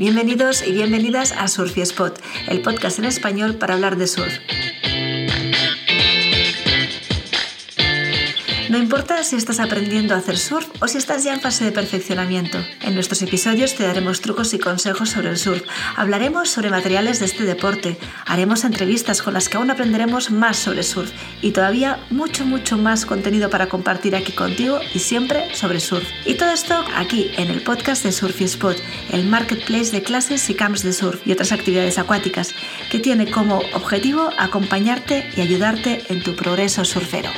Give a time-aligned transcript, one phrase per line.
[0.00, 2.18] Bienvenidos y bienvenidas a Surfy Spot,
[2.48, 4.32] el podcast en español para hablar de surf.
[8.70, 11.72] No importa si estás aprendiendo a hacer surf o si estás ya en fase de
[11.72, 12.58] perfeccionamiento.
[12.82, 15.64] En nuestros episodios te daremos trucos y consejos sobre el surf.
[15.96, 17.98] Hablaremos sobre materiales de este deporte.
[18.26, 21.10] Haremos entrevistas con las que aún aprenderemos más sobre surf.
[21.42, 26.08] Y todavía mucho, mucho más contenido para compartir aquí contigo y siempre sobre surf.
[26.24, 28.76] Y todo esto aquí en el podcast de Surfy Spot,
[29.10, 32.54] el marketplace de clases y camps de surf y otras actividades acuáticas,
[32.88, 37.30] que tiene como objetivo acompañarte y ayudarte en tu progreso surfero.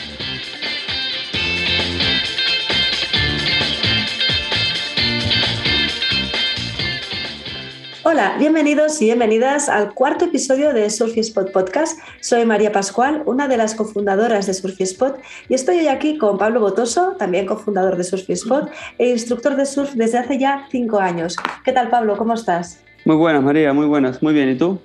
[8.04, 12.00] Hola, bienvenidos y bienvenidas al cuarto episodio de Surfy Spot Podcast.
[12.20, 16.36] Soy María Pascual, una de las cofundadoras de Surfy Spot y estoy hoy aquí con
[16.36, 20.98] Pablo Botoso, también cofundador de Surfy Spot e instructor de surf desde hace ya cinco
[20.98, 21.36] años.
[21.64, 22.16] ¿Qué tal Pablo?
[22.16, 22.82] ¿Cómo estás?
[23.04, 24.50] Muy buenas María, muy buenas, muy bien.
[24.50, 24.80] ¿Y tú?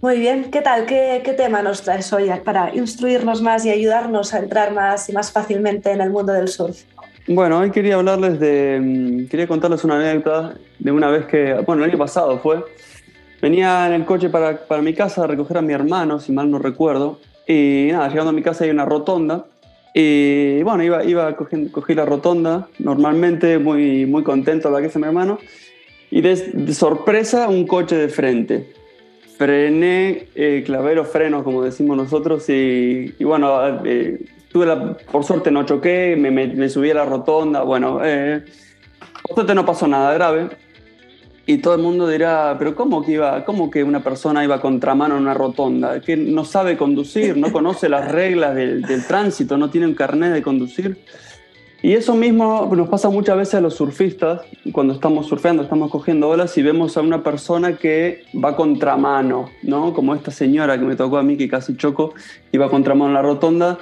[0.00, 0.86] Muy bien, ¿qué tal?
[0.86, 5.12] ¿Qué, ¿Qué, tema nos traes hoy para instruirnos más y ayudarnos a entrar más y
[5.12, 6.84] más fácilmente en el mundo del surf?
[7.28, 8.78] Bueno, hoy quería hablarles de.
[8.80, 11.54] Mm, quería contarles una anécdota de una vez que.
[11.66, 12.64] Bueno, el año pasado fue.
[13.42, 16.48] Venía en el coche para, para mi casa a recoger a mi hermano, si mal
[16.48, 17.18] no recuerdo.
[17.46, 19.46] Y nada, llegando a mi casa hay una rotonda.
[19.92, 24.96] Y bueno, iba, iba coger, cogí la rotonda normalmente, muy, muy contento la que es
[24.96, 25.40] mi hermano.
[26.12, 28.72] Y de, sorpresa, un coche de frente.
[29.36, 34.20] Frené, eh, clavero freno, como decimos nosotros, y, y bueno, eh,
[35.12, 38.44] por suerte no choqué, me, subí a la rotonda, bueno, eh,
[39.22, 40.48] por suerte no pasó nada grave.
[41.48, 45.16] Y todo el mundo dirá, pero ¿cómo que, iba, cómo que una persona iba contramano
[45.16, 46.00] en una rotonda?
[46.00, 50.42] Que no sabe conducir, no conoce las reglas del, tránsito, no tiene un carnet de
[50.42, 50.98] conducir.
[51.82, 54.40] Y eso mismo nos pasa muchas veces a los surfistas,
[54.72, 59.94] cuando estamos surfeando, estamos cogiendo olas y vemos a una persona que va contramano, ¿no?
[59.94, 62.12] Como esta señora que me tocó a mí, que casi choco,
[62.50, 63.78] iba contramano en la rotonda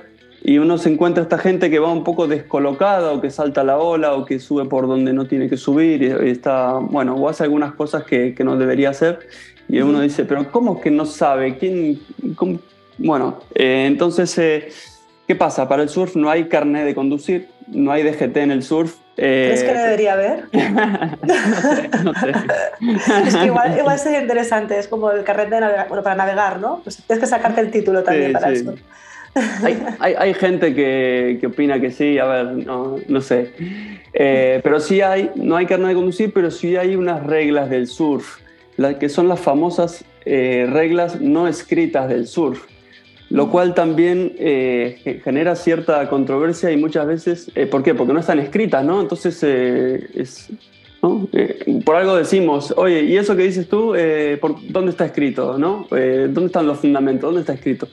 [0.46, 3.78] y uno se encuentra esta gente que va un poco descolocada o que salta la
[3.78, 7.44] ola o que sube por donde no tiene que subir y está, bueno, o hace
[7.44, 9.20] algunas cosas que, que no debería hacer
[9.68, 11.56] y uno dice, pero ¿cómo que no sabe?
[11.56, 11.98] ¿Quién?
[12.98, 14.68] Bueno, eh, entonces, eh,
[15.26, 15.66] ¿qué pasa?
[15.66, 18.96] Para el surf no hay carnet de conducir, no hay DGT en el surf.
[19.16, 20.44] Eh, ¿Crees que debería haber?
[20.52, 22.32] no sé, no sé.
[23.28, 26.80] es que igual, igual, sería interesante, es como el carnet de bueno, para navegar, ¿no?
[26.84, 28.74] Pues tienes que sacarte el título también para eso.
[29.98, 33.50] Hay, hay, gente que, que, opina que sí, a ver, no, no sé.
[34.12, 37.88] Eh, pero sí hay, no hay carnet de conducir, pero sí hay unas reglas del
[37.88, 38.38] surf,
[38.76, 42.64] las que son las famosas eh, reglas no escritas del surf,
[43.28, 47.94] lo cual también eh, genera cierta controversia y muchas veces, ¿por qué?
[47.94, 49.00] Porque no están escritas, ¿no?
[49.00, 50.48] Entonces es,
[51.32, 55.58] eh, por algo decimos, oye, ¿y eso que dices tú, eh, por, dónde está escrito?
[55.58, 55.86] ¿no?
[55.96, 57.28] Eh, ¿Dónde están los fundamentos?
[57.28, 57.88] ¿Dónde está escrito?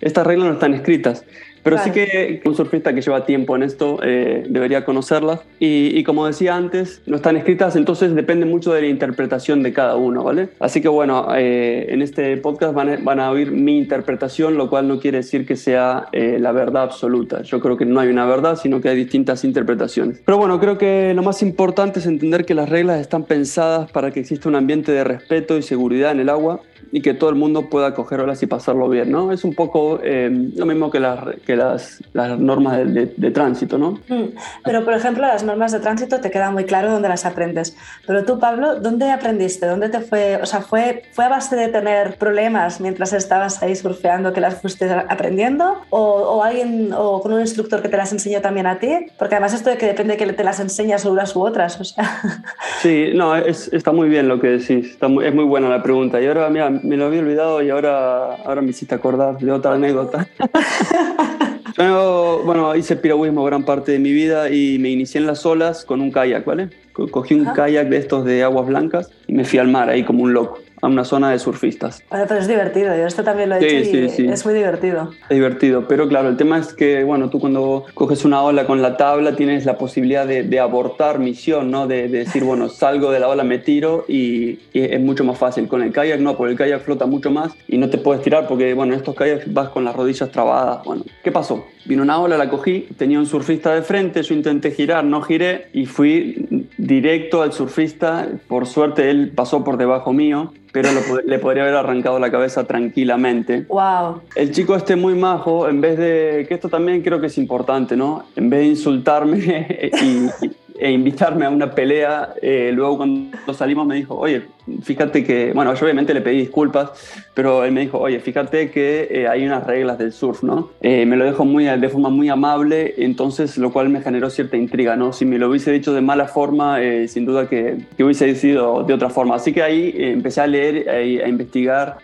[0.00, 1.24] Estas reglas no están escritas.
[1.64, 5.40] Pero sí que un surfista que lleva tiempo en esto eh, debería conocerlas.
[5.58, 9.96] Y, como decía antes, no están escritas, entonces depende mucho de la interpretación de cada
[9.96, 10.50] uno, ¿vale?
[10.60, 14.68] Así que bueno, eh, en este podcast van a, van a, oír mi interpretación, lo
[14.68, 17.42] cual no quiere decir que sea eh, la verdad absoluta.
[17.42, 20.20] Yo creo que no hay una verdad, sino que hay distintas interpretaciones.
[20.24, 24.10] Pero bueno, creo que lo más importante es entender que las reglas están pensadas para
[24.10, 26.60] que exista un ambiente de respeto y seguridad en el agua
[26.92, 29.32] y que todo el mundo pueda coger olas y pasarlo bien, ¿no?
[29.32, 33.78] Es un poco eh, lo mismo que las, que las, las normas de, de, tránsito,
[33.78, 34.00] ¿no?
[34.08, 34.34] Mm.
[34.64, 37.76] Pero, por ejemplo, las normas de tránsito te queda muy claro dónde las aprendes.
[38.06, 39.66] Pero tú, Pablo, ¿dónde aprendiste?
[39.66, 40.36] ¿Dónde te fue?
[40.42, 44.60] O sea, ¿fue, fue a base de tener problemas mientras estabas ahí surfeando que las
[44.60, 45.78] fuiste aprendiendo?
[45.90, 49.06] ¿O, o alguien, o con un instructor que te las enseñó también a ti?
[49.18, 51.84] Porque además esto de que depende de que te las enseñas unas u otras, o
[51.84, 52.04] sea...
[52.80, 54.90] Sí, no, es, está muy bien lo que decís.
[54.90, 56.20] Está muy, es muy buena la pregunta.
[56.20, 59.72] Y ahora, mira, me lo había olvidado y ahora, ahora me hiciste acordar de otra
[59.72, 60.26] anécdota.
[61.76, 65.84] Yo, bueno, hice piragüismo gran parte de mi vida y me inicié en las olas
[65.84, 66.68] con un kayak, ¿vale?
[66.92, 70.22] Cogí un kayak de estos de aguas blancas y me fui al mar ahí como
[70.22, 72.02] un loco a una zona de surfistas.
[72.10, 75.10] pero es divertido, yo esto también lo he hecho y es muy divertido.
[75.22, 78.82] Es divertido, pero claro, el tema es que, bueno, tú cuando coges una ola con
[78.82, 81.86] la tabla tienes la posibilidad de, abortar misión, ¿no?
[81.86, 85.68] De, decir, bueno, salgo de la ola, me tiro y, es mucho más fácil.
[85.68, 88.46] Con el kayak no, porque el kayak flota mucho más y no te puedes tirar
[88.46, 90.84] porque, bueno, en estos kayaks vas con las rodillas trabadas.
[90.84, 91.66] Bueno, ¿qué pasó?
[91.84, 95.68] Vino una ola, la cogí, tenía un surfista de frente, yo intenté girar, no giré
[95.72, 98.28] y fui directo al surfista.
[98.48, 100.88] Por suerte él pasó por debajo mío pero
[101.24, 103.64] le podría haber arrancado la cabeza tranquilamente.
[103.68, 104.22] Wow.
[104.34, 107.96] El chico este muy majo, en vez de, que esto también creo que es importante,
[107.96, 108.24] ¿no?
[108.34, 109.38] En vez de insultarme
[110.02, 114.48] y, e invitarme a una pelea, eh, luego cuando salimos me dijo, oye,
[114.82, 116.90] fíjate que, bueno, yo obviamente le pedí disculpas,
[117.34, 120.70] pero él me dijo, oye, fíjate que eh, hay unas reglas del surf, ¿no?
[120.80, 124.56] Eh, me lo dejó muy, de forma muy amable, entonces lo cual me generó cierta
[124.56, 125.12] intriga, ¿no?
[125.12, 128.84] Si me lo hubiese dicho de mala forma, eh, sin duda que, que, hubiese decidido
[128.84, 129.34] de otra forma.
[129.34, 131.98] Así que ahí empecé a leer, a investigar,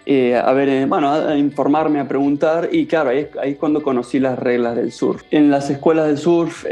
[0.45, 4.39] a ver, bueno, a informarme, a preguntar, y claro, ahí, ahí es cuando conocí las
[4.39, 5.23] reglas del surf.
[5.31, 6.65] En las escuelas del surf,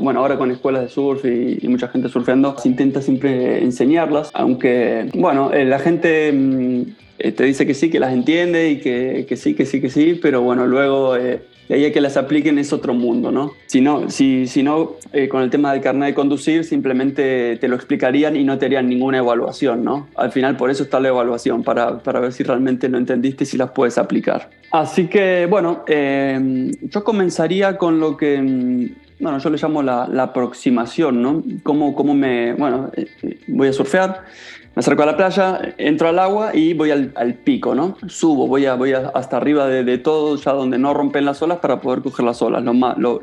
[0.00, 4.30] bueno, ahora con escuelas de surf y, y mucha gente surfeando, se intenta siempre enseñarlas,
[4.34, 6.82] aunque, bueno, la gente mm,
[7.18, 9.88] eh, te dice que sí, que las entiende y que, que sí, que sí, que
[9.88, 13.52] sí, pero bueno, luego eh, de ahí a que las apliquen es otro mundo, ¿no?
[13.66, 17.68] Si no, si, si no eh, con el tema del carnet de conducir, simplemente te
[17.68, 20.08] lo explicarían y no te harían ninguna evaluación, ¿no?
[20.14, 23.46] Al final, por eso está la evaluación, para, para ver si realmente lo entendiste y
[23.46, 24.50] si las puedes aplicar.
[24.70, 30.24] Así que, bueno, yo comenzaría con lo que mm, bueno, yo le llamo la, la
[30.24, 31.42] aproximación, ¿no?
[31.62, 32.90] Cómo, cómo me, bueno,
[33.48, 34.24] voy a surfear,
[34.76, 37.96] me acerco a la playa, entro al agua y voy al, pico, ¿no?
[38.08, 41.80] Subo, voy, a, voy hasta arriba de, todo, ya donde no rompen las olas para
[41.80, 43.18] poder coger las olas, lo más, lo,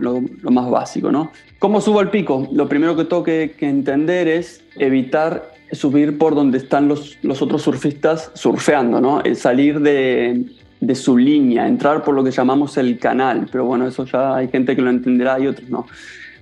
[0.50, 1.32] más básico, ¿no?
[1.60, 2.48] ¿Cómo subo al pico?
[2.52, 7.62] Lo primero que tengo que, entender es evitar subir por donde están los, los otros
[7.62, 9.22] surfistas surfeando, ¿no?
[9.22, 10.46] El salir de,
[10.82, 14.48] de su línea, entrar por lo que llamamos el canal, pero bueno, eso ya hay
[14.48, 15.86] gente que lo entenderá y otros no.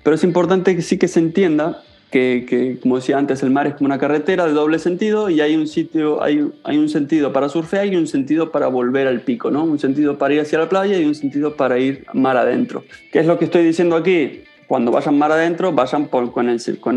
[0.03, 3.75] Pero es importante que sí que se entienda que, como decía antes, el mar es
[3.75, 7.47] como una carretera de doble sentido y hay un sitio, hay, hay un sentido para
[7.47, 9.63] surfear y un sentido para volver al pico, ¿no?
[9.63, 12.83] Un sentido para ir hacia la playa y un sentido para ir mar adentro.
[13.11, 14.43] ¿Qué es lo que estoy diciendo aquí?
[14.67, 16.49] Cuando vayan mar adentro, vayan con, con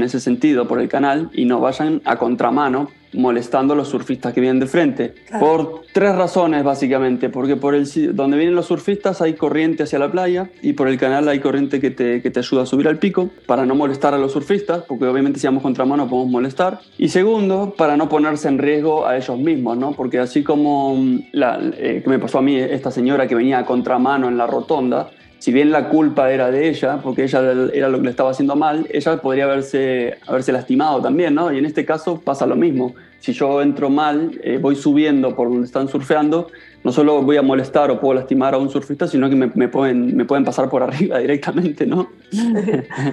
[0.03, 4.41] ese sentido, por el canal, y no vayan a contramano, molestando a los surfistas que
[4.41, 5.15] vienen de frente.
[5.39, 7.29] Por tres razones, básicamente.
[7.29, 10.99] Porque por el donde vienen los surfistas hay corriente hacia la playa y por el
[10.99, 14.15] canal hay corriente que te, que te ayuda a subir al pico para no molestar
[14.15, 16.81] a los surfistas, porque obviamente si vamos contramano podemos molestar.
[16.99, 19.93] Y segundo, para no ponerse en riesgo a ellos mismos, ¿no?
[19.93, 23.59] Porque así como mm, la, eh, que me pasó a mí esta señora que venía
[23.59, 25.11] a contramano en la rotonda,
[25.45, 27.43] si bien la culpa era de ella, porque ella
[27.75, 31.53] era lo que le estaba haciendo mal, ella podría haberse, haberse lastimado también, ¿no?
[31.53, 32.95] Y en este caso pasa lo mismo.
[33.19, 36.49] Si yo entro mal, eh, voy subiendo por donde están surfeando,
[36.83, 40.17] no solo voy a molestar o puedo lastimar a un surfista, sino que me, pueden,
[40.17, 42.09] me pueden pasar por arriba directamente, ¿no?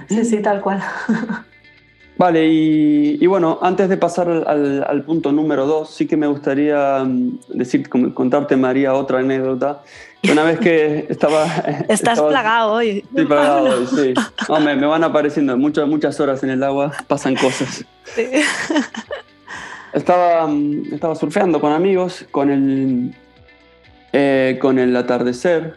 [0.08, 0.80] Sí, sí, tal cual.
[2.18, 7.02] Vale, y, bueno, antes de pasar al, al punto número dos, sí que me gustaría
[7.04, 9.82] mm, decir, contarte, María, otra anécdota
[10.30, 11.46] una vez que estaba...
[11.88, 13.04] Estás plagado hoy.
[13.08, 14.14] Estoy plagado hoy, sí.
[14.64, 17.84] me, van apareciendo muchas, muchas horas en el agua, pasan cosas.
[19.92, 20.48] Estaba,
[20.90, 23.14] estaba surfeando con amigos, con el,
[24.14, 25.74] eh, con el atardecer.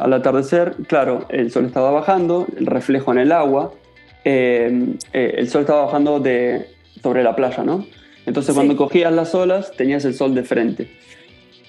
[0.00, 3.74] al atardecer, claro, el sol estaba bajando, el reflejo en el agua.
[4.24, 6.66] Eh, eh, el sol estaba bajando de,
[7.02, 7.86] sobre la playa, ¿no?
[8.26, 10.88] Entonces cuando cogías las olas tenías el sol de frente.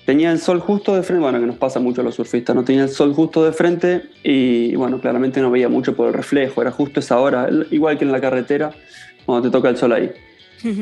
[0.06, 2.63] Tenía el sol justo de frente, bueno, que nos pasa mucho a los surfistas, ¿no?
[2.63, 6.62] Tenía el sol justo de frente y, bueno, claramente no veía mucho por el reflejo,
[6.62, 8.72] era justo esa hora, igual que en la carretera,
[9.25, 10.12] cuando te toca el sol ahí.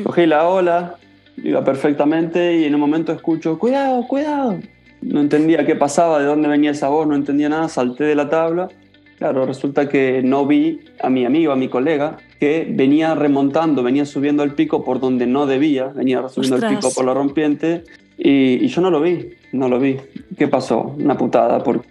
[0.04, 0.96] Cogí la ola,
[1.42, 4.58] iba perfectamente y en un momento escucho, cuidado, cuidado.
[5.00, 8.28] No entendía qué pasaba, de dónde venía esa voz, no entendía nada, salté de la
[8.28, 8.68] tabla.
[9.18, 14.04] Claro, resulta que no vi a mi amigo, a mi colega, que venía remontando, venía
[14.06, 17.84] subiendo el pico por donde no debía, venía subiendo el pico por la rompiente
[18.18, 19.96] y, yo no lo vi, no lo vi.
[20.36, 20.94] ¿Qué pasó?
[20.98, 21.86] Una putada, porque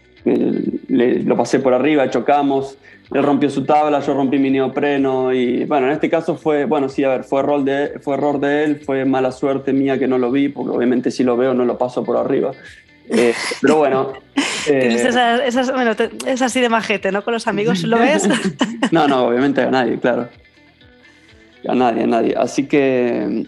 [0.88, 2.78] le, lo pasé por arriba, chocamos,
[3.12, 6.90] él rompió su tabla, yo rompí mi neopreno y bueno, en este caso fue, bueno,
[6.90, 10.08] sí, a ver, fue error de, fue error de él, fue mala suerte mía que
[10.08, 12.52] no lo vi, porque obviamente si lo veo no lo paso por arriba.
[13.10, 14.14] Eh, pero bueno.
[14.66, 15.12] Eh,
[15.74, 15.92] bueno,
[16.26, 17.22] es así de majete, ¿no?
[17.22, 18.30] Con los amigos, ¿lo ves?
[18.94, 20.30] no, no, obviamente a nadie, claro.
[21.68, 22.34] A nadie, a nadie.
[22.38, 23.46] Así que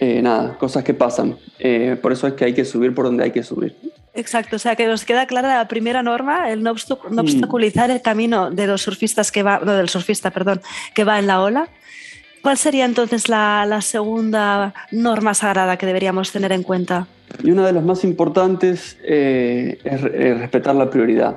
[0.00, 1.36] eh, nada, cosas que pasan.
[2.02, 3.76] Por eso es que hay que subir por donde hay que subir.
[4.14, 7.18] Exacto, o sea que nos queda clara la primera norma, el no, mm.
[7.18, 10.60] obstaculizar el camino de los surfistas que va, no, del surfista, perdón,
[10.92, 11.68] que va en la ola.
[12.42, 17.06] ¿Cuál sería entonces la, segunda norma sagrada que deberíamos tener en cuenta?
[17.42, 21.36] Y una de las más importantes eh, es, respetar la prioridad.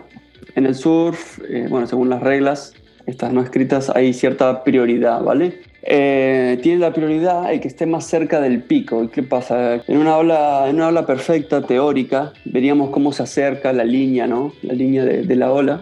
[0.55, 2.74] En el surf, bueno, según las reglas,
[3.05, 5.62] estas no escritas, hay cierta prioridad, ¿vale?
[5.83, 9.10] Eh, tiene la prioridad el que esté más cerca del pico.
[9.12, 9.81] ¿Qué pasa?
[9.88, 14.53] En una ola, en una ola perfecta, teórica, veríamos cómo se acerca la línea, ¿no?
[14.62, 15.81] La línea de, la ola,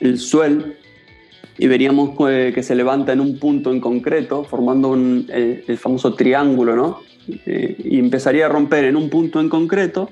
[0.00, 0.64] el suelo,
[1.58, 7.00] y veríamos que, se levanta en un punto en concreto, formando el, famoso triángulo, ¿no?
[7.46, 10.10] Eh, y empezaría a romper en un punto en concreto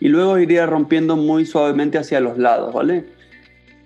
[0.00, 3.04] y luego iría rompiendo muy suavemente hacia los lados, ¿vale?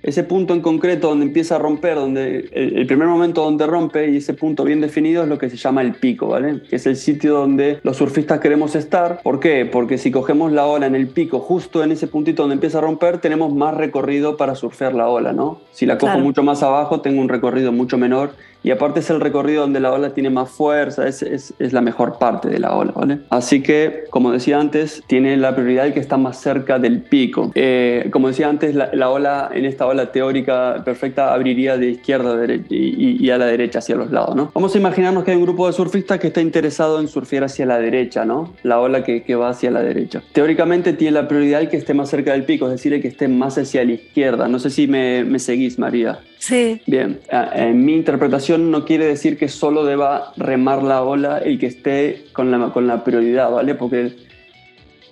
[0.03, 4.17] Ese punto en concreto donde empieza a romper, donde el, primer momento donde rompe y
[4.17, 6.63] ese punto bien definido es lo que se llama el pico, ¿vale?
[6.69, 9.21] Que es el sitio donde los surfistas queremos estar.
[9.23, 9.67] ¿Por qué?
[9.67, 12.81] Porque si cogemos la ola en el pico, justo en ese puntito donde empieza a
[12.81, 15.61] romper, tenemos más recorrido para surfear la ola, ¿no?
[15.73, 19.21] Si la cojo mucho más abajo, tengo un recorrido mucho menor y aparte es el
[19.21, 22.75] recorrido donde la ola tiene más fuerza, es, es, es, la mejor parte de la
[22.75, 23.21] ola, ¿vale?
[23.31, 27.53] Así que, como decía antes, tiene la prioridad el que está más cerca del pico.
[27.55, 32.33] Eh, como decía antes, la, la, ola, en esta ola teórica perfecta, abriría de izquierda
[32.33, 34.51] a derecha y, y, a la derecha hacia los lados, ¿no?
[34.55, 37.65] Vamos a imaginarnos que hay un grupo de surfistas que está interesado en surfear hacia
[37.67, 38.53] la derecha, ¿no?
[38.63, 40.23] La ola que, que va hacia la derecha.
[40.33, 43.09] Teóricamente tiene la prioridad el que esté más cerca del pico, es decir, el que
[43.09, 44.49] esté más hacia la izquierda.
[44.49, 46.19] No sé si me, me seguís, María.
[46.39, 46.81] Sí.
[46.87, 51.67] Bien, en mi interpretación no quiere decir que solo deba remar la ola el que
[51.67, 53.75] esté con la, con la prioridad, ¿vale?
[53.75, 54.13] Porque,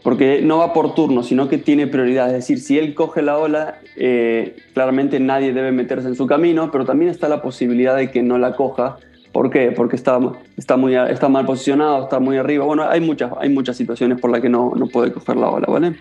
[0.03, 2.29] porque no va por turno, sino que tiene prioridad.
[2.29, 6.71] Es decir, si él coge la ola, eh, claramente nadie debe meterse en su camino,
[6.71, 8.99] pero también está la posibilidad de que no la coja.
[9.33, 9.73] ¿Por qué?
[9.73, 10.19] Porque está,
[10.57, 12.65] está, muy, está mal posicionado, está muy arriba.
[12.65, 15.67] Bueno, hay muchas, hay muchas situaciones por las que no, no puede coger la ola,
[15.69, 15.97] ¿vale?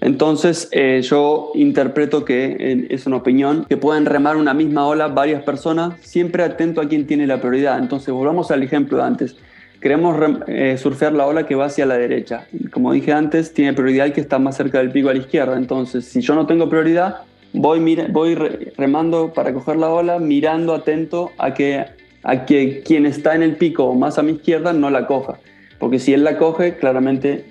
[0.00, 5.42] Entonces eh, yo interpreto que es una opinión que pueden remar una misma ola varias
[5.44, 7.78] personas, siempre atento a quién tiene la prioridad.
[7.78, 9.36] Entonces volvamos al ejemplo de antes.
[9.80, 12.46] Queremos eh, surfear la ola que va hacia la derecha.
[12.72, 15.56] Como dije antes, tiene prioridad el que está más cerca del pico a la izquierda.
[15.56, 18.34] Entonces, si yo no tengo prioridad, voy, voy
[18.76, 21.84] remando para coger la ola, mirando atento a que,
[22.22, 25.38] a que quien está en el pico más a mi izquierda no la coja.
[25.78, 27.44] Porque si él la coge, claramente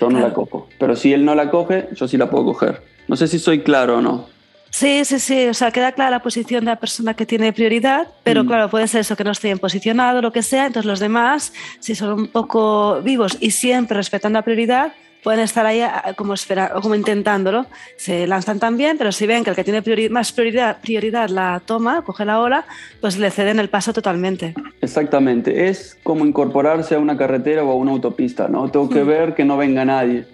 [0.00, 0.68] yo no la cojo.
[0.78, 2.82] Pero si él no la coge, yo sí la puedo coger.
[3.08, 4.26] No sé si soy claro o no.
[4.70, 5.48] Sí, sí, sí.
[5.48, 8.46] O sea, queda clara la posición de la persona que tiene prioridad, pero mm.
[8.46, 10.66] claro, puede ser eso, que no esté bien posicionado, lo que sea.
[10.66, 15.66] Entonces, los demás, si son un poco vivos y siempre respetando la prioridad, pueden estar
[15.66, 15.82] ahí
[16.16, 17.66] como, espera, como intentándolo.
[17.96, 22.02] Se lanzan también, pero si ven que el que tiene más prioridad, prioridad la toma,
[22.02, 22.64] coge la ola,
[23.00, 24.54] pues le ceden el paso totalmente.
[24.80, 25.68] Exactamente.
[25.68, 28.70] Es como incorporarse a una carretera o a una autopista, ¿no?
[28.70, 29.06] Tengo que mm.
[29.06, 30.24] ver que no venga nadie.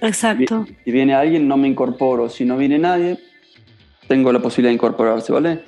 [0.00, 0.66] Exacto.
[0.84, 2.28] Si viene alguien, no me incorporo.
[2.28, 3.18] Si no viene nadie,
[4.08, 5.62] tengo la posibilidad de incorporarse, ¿vale?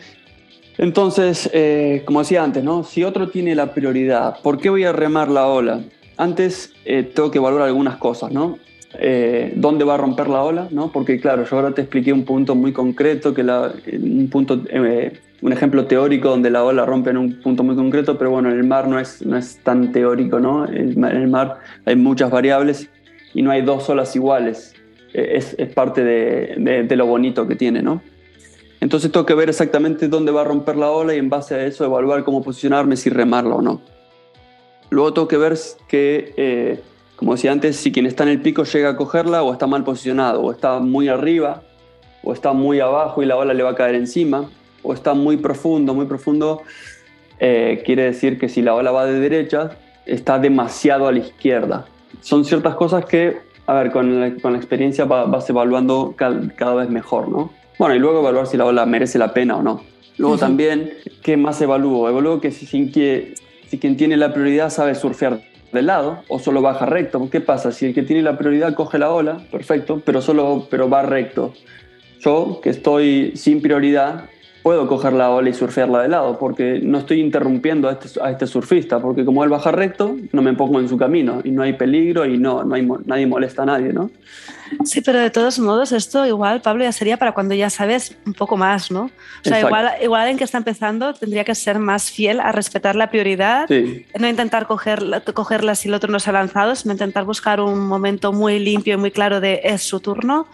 [0.78, 2.82] Entonces, eh, como decía antes, ¿no?
[2.82, 5.80] Si otro tiene la prioridad, ¿por qué voy a remar la ola?
[6.22, 8.58] Antes eh, tengo que evaluar algunas cosas, ¿no?
[8.98, 10.68] Eh, ¿Dónde va a romper la ola?
[10.70, 10.92] ¿no?
[10.92, 15.18] Porque claro, yo ahora te expliqué un punto muy concreto, que la, un, punto, eh,
[15.40, 18.58] un ejemplo teórico donde la ola rompe en un punto muy concreto, pero bueno, en
[18.58, 20.66] el mar no es, no es tan teórico, ¿no?
[20.66, 22.88] En el mar hay muchas variables
[23.34, 24.74] y no hay dos olas iguales.
[25.14, 28.00] Es, es parte de, de, lo bonito que tiene, ¿no?
[28.80, 31.66] Entonces tengo que ver exactamente dónde va a romper la ola y en base a
[31.66, 33.82] eso evaluar cómo posicionarme, si remarla o no.
[34.92, 35.58] Luego tengo que ver
[35.88, 36.80] que, eh,
[37.16, 39.84] como decía antes, si quien está en el pico llega a cogerla o está mal
[39.84, 41.62] posicionado, o está muy arriba,
[42.22, 44.50] o está muy abajo y la ola le va a caer encima,
[44.82, 46.60] o está muy profundo, muy profundo,
[47.40, 51.86] eh, quiere decir que si la ola va de derecha, está demasiado a la izquierda.
[52.20, 56.90] Son ciertas cosas que, a ver, con la, con la experiencia vas evaluando cada, vez
[56.90, 57.50] mejor, ¿no?
[57.78, 59.80] Bueno, y luego evaluar si la ola merece la pena o no.
[60.18, 62.10] Luego también, ¿qué más evalúo?
[62.10, 63.32] Evalúo que si, sin que
[63.72, 65.40] si quien tiene la prioridad sabe surfear
[65.72, 67.30] de lado o solo baja recto.
[67.30, 67.72] ¿Qué pasa?
[67.72, 71.54] Si el que tiene la prioridad coge la ola, perfecto, pero solo pero va recto.
[72.20, 74.26] Yo, que estoy sin prioridad,
[74.62, 78.30] puedo coger la ola y surfearla de lado, porque no estoy interrumpiendo a este, a
[78.30, 81.62] este surfista, porque como él baja recto, no me pongo en su camino y no
[81.62, 84.10] hay peligro y no, no hay, nadie molesta a nadie, ¿no?
[84.84, 88.34] Sí, pero de todos modos, esto igual, Pablo, ya sería para cuando ya sabes un
[88.34, 89.04] poco más, ¿no?
[89.04, 89.10] O
[89.42, 93.10] sea, igual, igual alguien que está empezando tendría que ser más fiel a respetar la
[93.10, 93.68] prioridad,
[94.18, 97.86] no intentar cogerla, cogerla si el otro no se ha lanzado, sino intentar buscar un
[97.86, 100.46] momento muy limpio y muy claro de es su turno.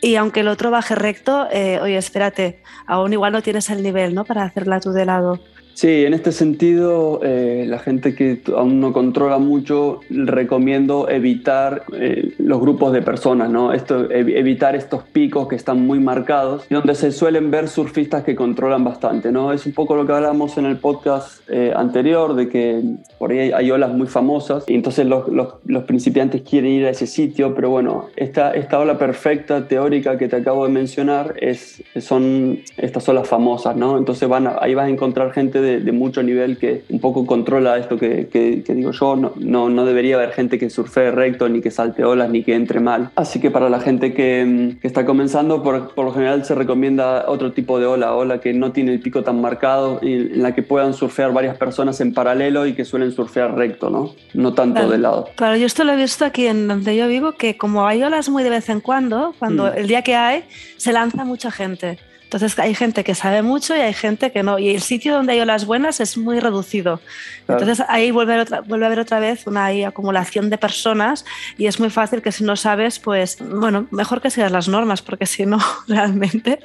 [0.00, 4.14] Y aunque el otro baje recto, eh, oye, espérate, aún igual no tienes el nivel,
[4.14, 4.24] ¿no?
[4.24, 5.40] Para hacerla tú de lado.
[5.74, 12.34] Sí, en este sentido, eh, la gente que aún no controla mucho, recomiendo evitar eh,
[12.38, 13.72] los grupos de personas, ¿no?
[13.72, 18.36] Esto, evitar estos picos que están muy marcados y donde se suelen ver surfistas que
[18.36, 19.52] controlan bastante, ¿no?
[19.52, 22.82] Es un poco lo que hablamos en el podcast eh, anterior, de que
[23.18, 26.90] por ahí hay, olas muy famosas y entonces los, los, los, principiantes quieren ir a
[26.90, 31.82] ese sitio, pero bueno, esta, esta ola perfecta teórica que te acabo de mencionar es,
[31.98, 33.96] son estas olas famosas, ¿no?
[33.96, 37.96] Entonces van ahí vas a encontrar gente de, mucho nivel que un poco controla esto
[37.96, 39.16] que, que, digo yo.
[39.16, 42.54] No, no, no, debería haber gente que surfee recto, ni que salte olas, ni que
[42.54, 43.10] entre mal.
[43.14, 47.24] Así que para la gente que, que está comenzando, por, por, lo general se recomienda
[47.28, 50.54] otro tipo de ola, ola que no tiene el pico tan marcado, y en la
[50.54, 54.14] que puedan surfear varias personas en paralelo y que suelen surfear recto, ¿no?
[54.34, 55.28] No tanto de lado.
[55.36, 58.28] Claro, yo esto lo he visto aquí en donde yo vivo, que como hay olas
[58.28, 59.76] muy de vez en cuando, cuando mm.
[59.76, 60.44] el día que hay,
[60.76, 61.98] se lanza mucha gente
[62.32, 64.58] Entonces hay gente que sabe mucho y hay gente que no.
[64.58, 66.98] Y el sitio donde hay olas buenas es muy reducido.
[67.46, 71.26] Entonces ahí vuelve a, vuelve a haber otra vez una acumulación de personas
[71.58, 75.02] y es muy fácil que si no sabes, pues bueno, mejor que sigas las normas
[75.02, 75.58] porque si no,
[75.88, 76.58] realmente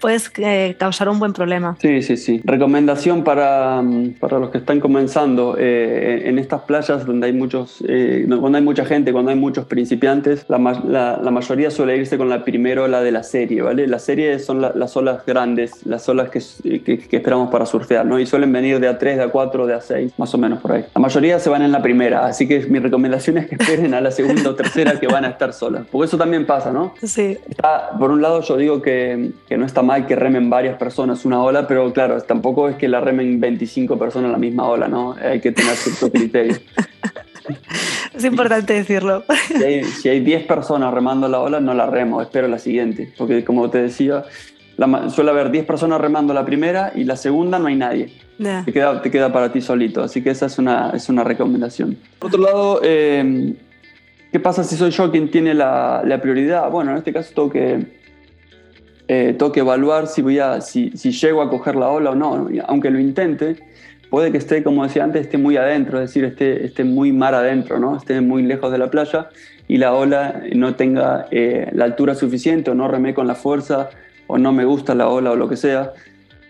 [0.00, 1.76] puedes eh, causar un buen problema.
[1.80, 2.40] Sí, sí, sí.
[2.44, 3.82] Recomendación para,
[4.20, 8.62] para los que están comenzando eh, en estas playas donde hay muchos, eh, cuando hay
[8.62, 12.84] mucha gente, cuando hay muchos principiantes, la, la, la, mayoría suele irse con la primera
[12.84, 13.88] ola de la serie, ¿vale?
[13.88, 16.40] La serie son las olas grandes, las olas que,
[16.80, 18.18] que, que, esperamos para surfear, ¿no?
[18.18, 20.84] Y suelen venir de A3, de A4, de A6, más o menos por ahí.
[20.94, 24.00] La mayoría se van en la primera, así que mi recomendación es que esperen a
[24.00, 26.94] la segunda o tercera que van a estar solas, porque eso también pasa, ¿no?
[27.02, 27.38] Sí.
[27.48, 31.24] Está, por un lado yo digo que, que no está mal que remen varias personas
[31.24, 35.14] una ola, pero claro, tampoco es que la remen 25 personas la misma ola, ¿no?
[35.20, 36.56] Hay que tener cierto criterio.
[38.14, 39.24] Es importante decirlo.
[40.00, 43.12] Si hay, 10 personas remando la ola, no la remo, espero la siguiente.
[43.16, 44.24] Porque como te decía,
[45.08, 48.12] suele haber 10 personas remando la primera y la segunda no hay nadie.
[48.64, 50.02] Te, queda, te queda para ti solito.
[50.02, 51.96] Así que esa es una, es una recomendación.
[52.18, 53.54] Por otro lado, eh,
[54.30, 56.70] ¿qué pasa si soy yo quien tiene la, la prioridad?
[56.70, 57.86] Bueno, en este caso tengo que,
[59.08, 62.14] eh, tengo que evaluar si, voy a, si, si llego a coger la ola o
[62.14, 62.48] no.
[62.66, 63.56] Aunque lo intente,
[64.10, 67.34] puede que esté, como decía antes, esté muy adentro, es decir, esté, esté muy mar
[67.34, 67.96] adentro, ¿no?
[67.96, 69.28] esté muy lejos de la playa
[69.66, 73.90] y la ola no tenga eh, la altura suficiente o no remé con la fuerza
[74.28, 75.92] o no me gusta la ola o lo que sea.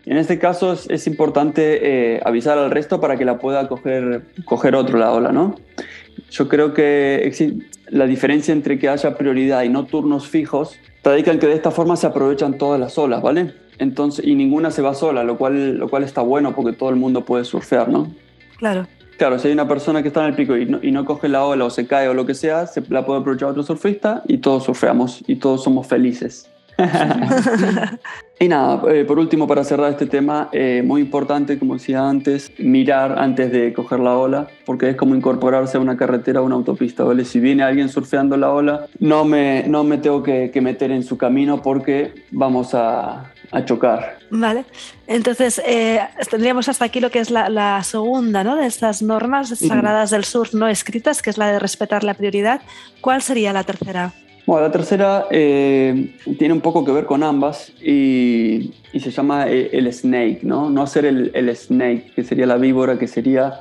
[0.05, 4.75] En este caso es, importante eh, avisar al resto para que la pueda coger, coger
[4.75, 5.55] otro la ola, ¿no?
[6.31, 7.33] Yo creo que
[7.89, 11.71] la diferencia entre que haya prioridad y no turnos fijos radica en que de esta
[11.71, 13.55] forma se aprovechan todas las olas, ¿vale?
[13.79, 16.97] Entonces, y ninguna se va sola, lo cual, lo cual está bueno porque todo el
[16.97, 18.13] mundo puede surfear, ¿no?
[18.59, 18.87] Claro.
[19.17, 21.29] Claro, si hay una persona que está en el pico y no, y no coge
[21.29, 24.23] la ola o se cae o lo que sea, se la puede aprovechar otro surfista
[24.29, 26.49] y todos surfeamos y todos somos felices.
[28.39, 32.53] Y nada, eh, por último, para cerrar este tema, eh, muy importante, como decía antes,
[32.59, 36.55] mirar antes de coger la ola, porque es como incorporarse a una carretera o una
[36.55, 37.25] autopista, ¿vale?
[37.25, 41.03] Si viene alguien surfeando la ola, no me, no me tengo que, que meter en
[41.03, 44.19] su camino porque vamos a, a chocar.
[44.31, 44.65] Vale,
[45.07, 48.57] entonces eh, tendríamos hasta aquí lo que es la, la, segunda ¿no?
[48.57, 52.61] de estas normas sagradas del surf no escritas, que es la de respetar la prioridad.
[53.01, 54.13] ¿Cuál sería la tercera?
[54.49, 59.47] Bueno, la tercera eh, tiene un poco que ver con ambas y, y se llama
[59.47, 60.71] eh, el, snake, ¿no?
[60.71, 63.61] No hacer el, el snake, que sería la víbora, que sería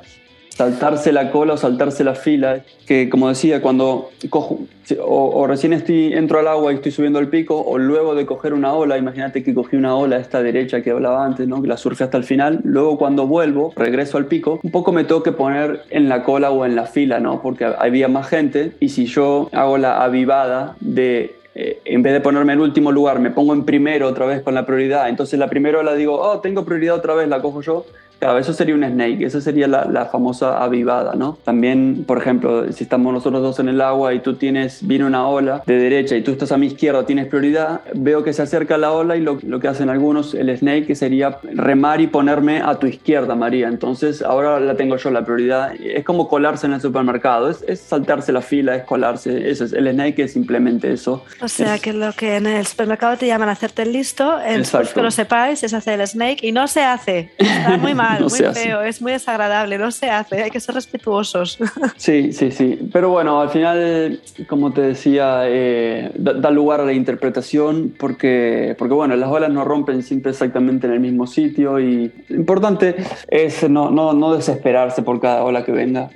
[0.58, 4.62] saltarse la cola o saltarse la fila, que como decía, cuando cojo,
[5.00, 8.54] o, recién estoy, entro al agua y estoy subiendo el pico, o luego de coger
[8.54, 11.62] una ola, imagínate que cogí una ola esta derecha que hablaba antes, ¿no?
[11.62, 15.04] que la surfe hasta el final, luego cuando vuelvo, regreso al pico, un poco me
[15.04, 17.40] tengo que poner en la cola o en la fila, ¿no?
[17.44, 22.22] porque había más gente, y si yo hago la avivada de eh, en vez de
[22.22, 25.10] ponerme en último lugar, me pongo en primero otra vez con la prioridad.
[25.10, 27.84] Entonces la primera ola digo, oh, tengo prioridad otra vez, la cojo yo.
[28.20, 31.38] Claro, eso sería un snake, esa sería la, la, famosa avivada, ¿no?
[31.44, 35.28] También, por ejemplo, si estamos nosotros dos en el agua y tú tienes, viene una
[35.28, 38.80] ola de derecha y tú estás a mi izquierda, tienes prioridad, veo que se acerca
[38.80, 42.60] la ola y lo, lo que hacen algunos, el snake, que sería remar y ponerme
[42.60, 43.68] a tu izquierda, María.
[43.68, 45.76] Entonces, ahora la tengo yo la prioridad.
[45.76, 49.74] Es como colarse en el supermercado, es, es saltarse la fila, es colarse, eso es,
[49.74, 51.24] el snake es simplemente eso.
[51.48, 54.64] O sea, que lo que en el supermercado te llaman a hacerte el listo, en
[54.94, 58.22] que lo sepáis, es hacer el snake y no se hace, está muy mal.
[58.22, 61.58] muy feo, es muy desagradable, no se hace, hay que ser respetuosos.
[61.96, 62.78] Sí, sí, sí.
[62.92, 68.94] Pero bueno, al final, como te decía, eh, da, lugar a la interpretación porque, porque,
[68.94, 72.96] bueno, las olas no rompen siempre exactamente en el mismo sitio y lo importante
[73.30, 76.10] es no, no, no desesperarse por cada ola que venga.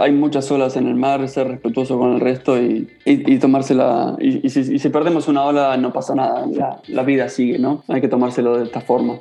[0.00, 4.16] hay muchas olas en el mar, ser respetuoso con el resto y, y, tomársela.
[4.20, 7.82] Y, si, y, si, perdemos una ola, no pasa nada, la, la vida sigue, ¿no?
[7.88, 9.18] Hay que tomárselo de esta forma.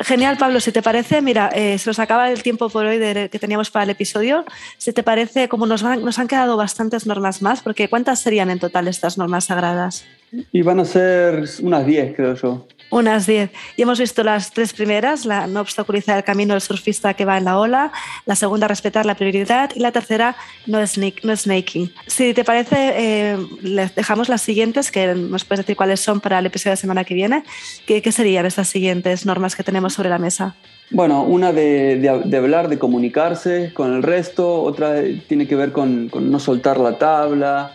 [0.00, 0.58] Genial, Pablo.
[0.60, 3.70] Si te parece, mira, eh, se nos acaba el tiempo por hoy de, que teníamos
[3.70, 4.44] para el episodio.
[4.76, 8.58] Si te parece, como nos, nos han quedado bastantes normas más, porque ¿cuántas serían en
[8.58, 10.04] total estas normas sagradas?
[10.50, 12.66] Y van a ser unas 10, creo yo.
[12.92, 13.50] Unas 10.
[13.78, 17.38] Y hemos visto las tres primeras, la no obstaculizar el camino del surfista que va
[17.38, 17.90] en la ola,
[18.26, 21.90] la segunda respetar la prioridad y la tercera no, snake, no snaking.
[22.06, 26.38] Si te parece, eh, les dejamos las siguientes, que nos puedes decir cuáles son para
[26.38, 27.44] el episodio de semana que viene.
[27.86, 30.54] ¿Qué, qué serían estas siguientes normas que tenemos sobre la mesa?
[30.90, 36.10] Bueno, una de, de, hablar, de comunicarse con el resto, otra tiene que ver con,
[36.10, 37.72] con no soltar la tabla,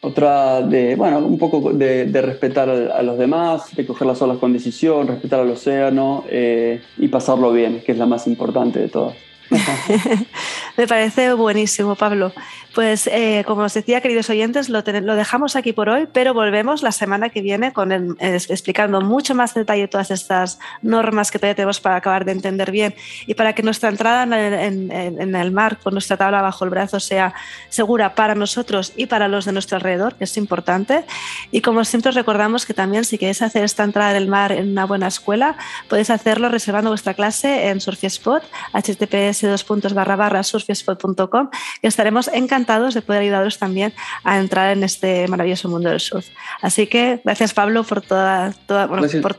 [0.00, 4.52] otra de, bueno, un poco de, respetar a, los demás, de coger las olas con
[4.52, 9.27] decisión, respetar al océano eh, y pasarlo bien, que es la más importante de todas.
[10.76, 12.32] Me parece buenísimo, Pablo.
[12.74, 16.92] Pues eh, como os decía, queridos oyentes, lo, dejamos aquí por hoy, pero volvemos la
[16.92, 21.96] semana que viene con explicando mucho más detalle todas estas normas que todavía tenemos para
[21.96, 22.94] acabar de entender bien
[23.26, 27.00] y para que nuestra entrada en, en el mar con nuestra tabla bajo el brazo
[27.00, 27.34] sea
[27.68, 31.04] segura para nosotros y para los de nuestro alrededor, que es importante.
[31.50, 34.70] Y como siempre os recordamos que también si queréis hacer esta entrada del mar en
[34.70, 35.56] una buena escuela,
[35.88, 43.58] podéis hacerlo reservando vuestra clase en Surfiespot, https surfiespot.com, que estaremos encantados de poder ayudaros
[43.58, 43.92] también
[44.24, 46.26] a entrar en este maravilloso mundo del surf.
[46.60, 49.38] Así que gracias Pablo por toda, por,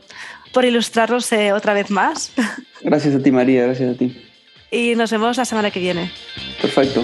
[0.52, 2.32] por, ilustrarnos eh, otra vez más.
[2.82, 4.16] Gracias a ti María, gracias a ti.
[4.70, 6.10] Y nos vemos la semana que viene.
[6.60, 7.02] Perfecto.